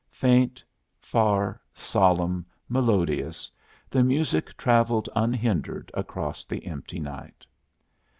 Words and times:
Faint, 0.09 0.63
far, 0.99 1.61
solemn, 1.75 2.43
melodious, 2.67 3.51
the 3.91 4.01
music 4.03 4.57
travelled 4.57 5.07
unhindered 5.15 5.91
across 5.93 6.43
the 6.43 6.65
empty 6.65 6.99
night. 6.99 7.45